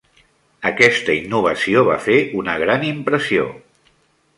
[0.69, 3.51] Aquesta innovació va fer una gran impressió.